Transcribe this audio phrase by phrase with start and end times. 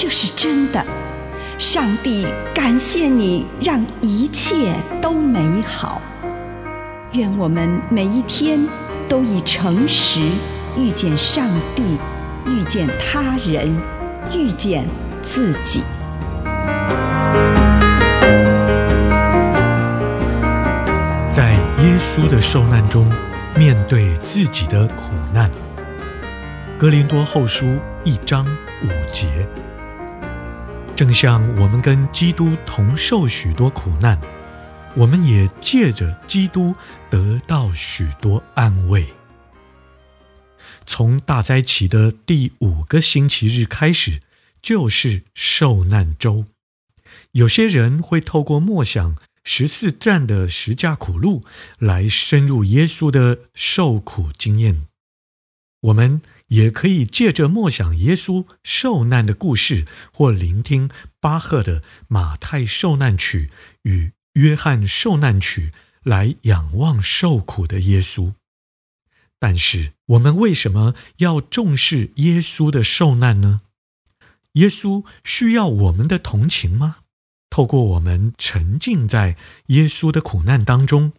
[0.00, 0.80] 这是真的。
[1.58, 6.00] 上帝感谢你，让一切都美好。
[7.14, 8.64] 愿我们每一天
[9.08, 10.20] 都以诚实
[10.76, 11.98] 遇见上帝，
[12.46, 13.76] 遇见他人，
[14.32, 14.86] 遇见
[15.20, 15.82] 自己。
[21.28, 23.10] 在耶稣的受难中，
[23.56, 25.50] 面对自己的苦难。
[26.78, 27.66] 哥林多后书
[28.04, 28.46] 一章
[28.84, 29.26] 五节，
[30.98, 34.20] 正像我们跟基督同受许多苦难，
[34.96, 36.74] 我们也借着基督
[37.08, 39.06] 得到许多安慰。
[40.86, 44.20] 从大灾期的第五个星期日开始，
[44.60, 46.46] 就是受难周。
[47.30, 49.16] 有些人会透过默想。
[49.44, 51.44] 十四站的十架苦路，
[51.78, 54.88] 来深入耶稣的受苦经验。
[55.82, 60.90] 我们也可以借着默想耶稣受难的故事，或聆听
[61.20, 63.46] 巴赫的《马太受难曲》
[63.82, 65.70] 与《约翰受难曲》，
[66.02, 68.32] 来仰望受苦的耶稣。
[69.38, 73.60] 但是，我们为什么要重视耶稣的受难呢？
[74.54, 76.96] 耶稣需要我们的同情吗？
[77.50, 79.36] 透过我们沉浸在
[79.66, 81.12] 耶稣的苦难当中，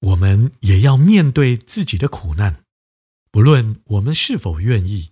[0.00, 2.62] 我们也要面对自己的苦难。
[3.36, 5.10] 不论我们是否愿意，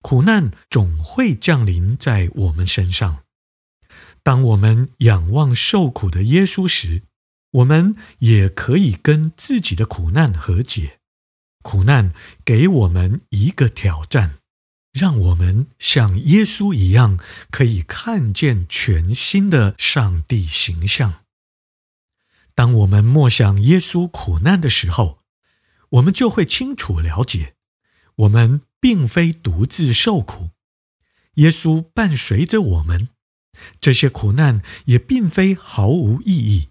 [0.00, 3.24] 苦难总会降临在我们身上。
[4.22, 7.02] 当我们仰望受苦的耶稣时，
[7.50, 11.00] 我们也可以跟自己的苦难和解。
[11.62, 12.14] 苦难
[12.46, 14.38] 给我们一个挑战。
[14.94, 17.18] 让我们像耶稣一样，
[17.50, 21.24] 可以看见全新的上帝形象。
[22.54, 25.18] 当我们默想耶稣苦难的时候，
[25.90, 27.54] 我们就会清楚了解，
[28.16, 30.50] 我们并非独自受苦，
[31.34, 33.08] 耶稣伴随着我们。
[33.80, 36.68] 这些苦难也并非毫无意义。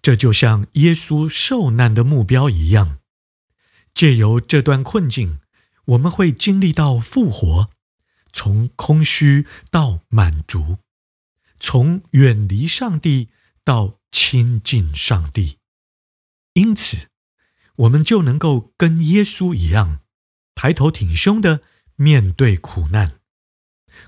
[0.00, 2.98] 这就像耶稣受难的目标一样，
[3.92, 5.40] 借由这段困境。
[5.86, 7.70] 我们会经历到复活，
[8.32, 10.78] 从空虚到满足，
[11.58, 13.28] 从远离上帝
[13.64, 15.58] 到亲近上帝。
[16.52, 17.09] 因此，
[17.76, 20.00] 我们就能够跟耶稣一样，
[20.54, 21.60] 抬头挺胸的
[21.96, 23.12] 面对苦难。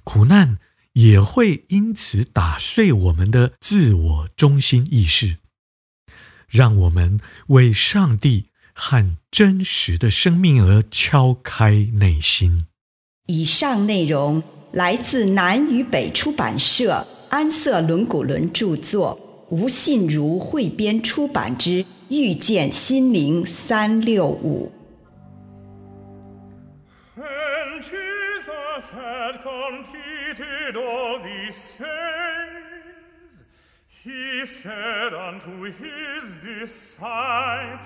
[0.05, 0.59] 苦难
[0.93, 5.39] 也会因此打碎我们的自我中心意识，
[6.49, 8.53] 让我们为上帝。
[8.75, 12.69] 和真实的生命而敲开内心。
[13.27, 21.85] 以上内容来自南与北出版社安瑟伦古伦著作，吴信如汇编出版之
[27.15, 33.45] 《When Jesus had completed all these things.
[34.05, 37.81] He said unto his disciples,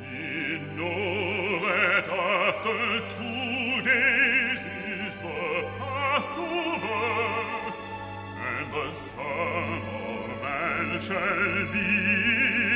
[0.00, 4.60] Ye know that after two days
[5.02, 7.04] is the Passover,
[8.48, 10.23] and the Son of
[10.54, 12.73] man shall be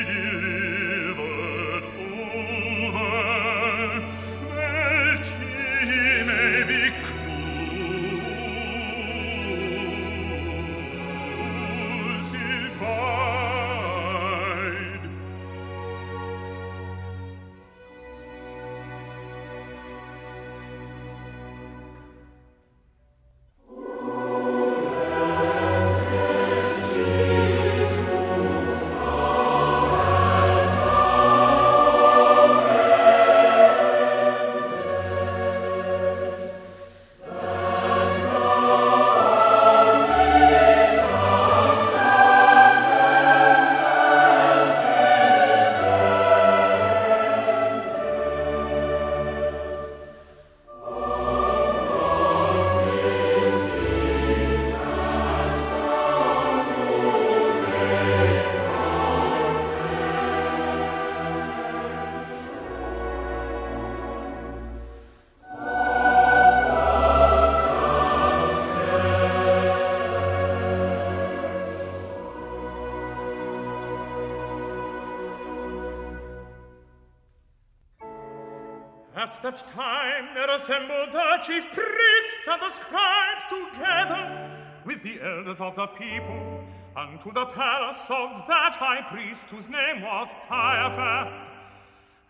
[79.29, 84.49] At that time there assembled the chief priests and the scribes together
[84.85, 86.63] with the elders of the people
[86.97, 91.47] unto the palace of that high priest whose name was Caiaphas.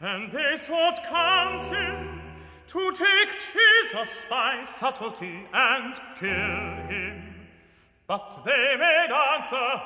[0.01, 2.19] And they sought counsel
[2.67, 6.29] to take Jesus by subtlety and kill
[6.89, 7.33] him.
[8.07, 9.79] But they made answer,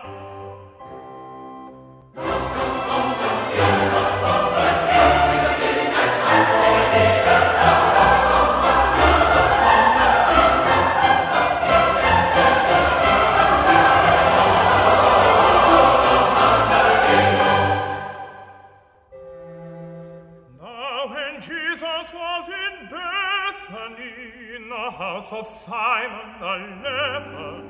[25.34, 27.64] of Simon the leper,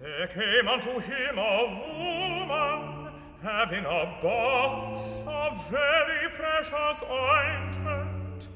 [0.00, 1.64] there came unto him a
[1.98, 3.12] woman
[3.42, 8.48] having a box of very precious ointment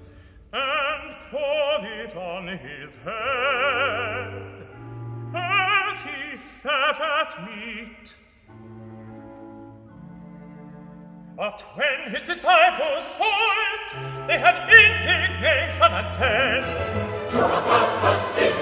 [0.52, 4.66] and poured it on his head
[5.34, 8.14] as he sat at meat.
[11.42, 13.24] But when his disciples saw
[13.74, 13.96] it,
[14.28, 16.62] they had indignation and said,
[17.30, 18.61] To what purpose is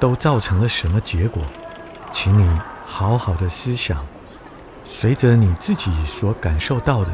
[0.00, 1.42] 都造成了什么结果？
[2.12, 4.04] 请你好好的思想，
[4.82, 7.10] 随着你自己所感受到的，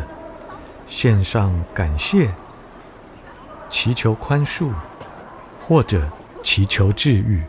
[0.87, 2.31] 献上感谢，
[3.69, 4.71] 祈求宽恕。
[5.69, 6.09] 或者
[6.45, 7.43] 祈求治愈。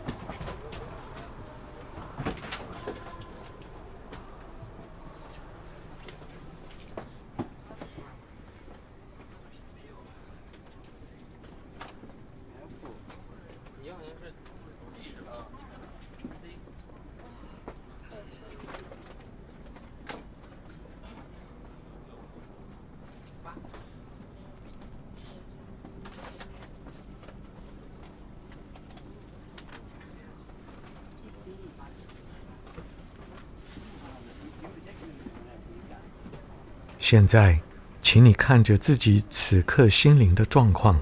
[37.10, 37.58] 现在，
[38.02, 41.00] 请你看着自己此刻心灵的状况。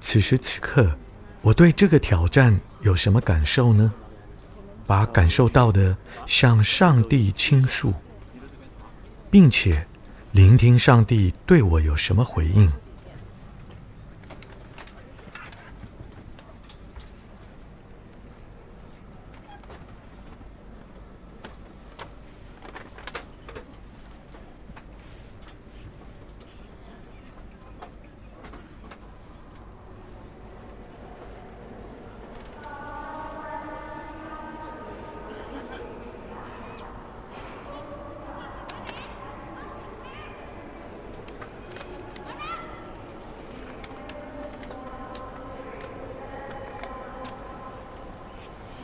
[0.00, 0.90] 此时此刻，
[1.42, 3.92] 我对这个挑战有什么感受呢？
[4.86, 7.92] 把感受到的向上帝倾诉，
[9.30, 9.86] 并且
[10.30, 12.72] 聆听上帝对我有什么回应。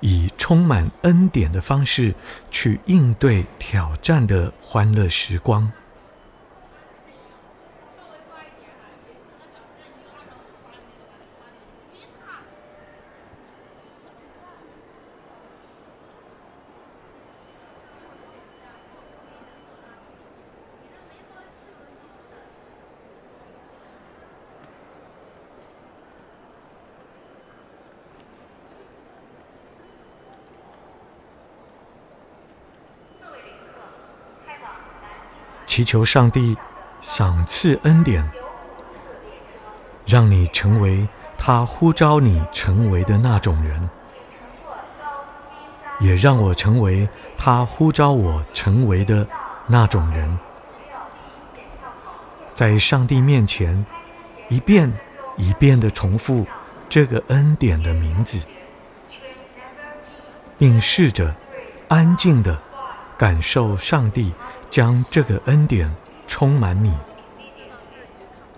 [0.00, 2.14] 以充满恩典的方式
[2.50, 5.70] 去应对挑战的欢乐时光。
[35.70, 36.56] 祈求上帝
[37.00, 38.28] 赏赐恩典，
[40.04, 41.06] 让你成为
[41.38, 43.88] 他呼召你成为的那种人，
[46.00, 47.08] 也让我成为
[47.38, 49.24] 他呼召我成为的
[49.68, 50.36] 那种人，
[52.52, 53.86] 在上帝面前
[54.48, 54.92] 一遍
[55.36, 56.44] 一遍的重复
[56.88, 58.40] 这个恩典的名字，
[60.58, 61.32] 并试着
[61.86, 62.58] 安静的
[63.16, 64.34] 感受上帝。
[64.70, 65.92] 将这个恩典
[66.26, 66.96] 充满你，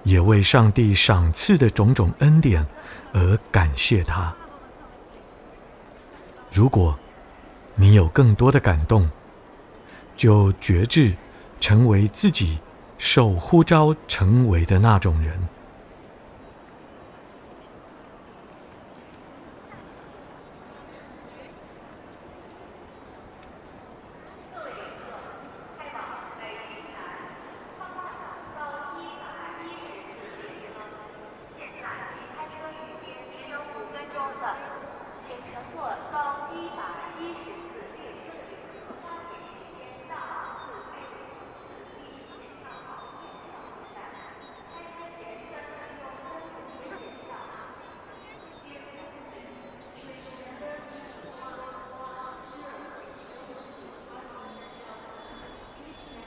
[0.02, 2.66] 也为上帝赏赐的种种恩典
[3.12, 4.32] 而感谢他。
[6.52, 6.98] 如果
[7.74, 9.10] 你有更多的感动，
[10.14, 11.14] 就觉志
[11.58, 12.58] 成为自己
[12.98, 15.32] 受呼召成为的那种人。